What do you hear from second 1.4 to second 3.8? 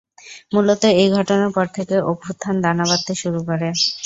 পর থেকে অভ্যুত্থান দানা বাঁধতে শুরু করে।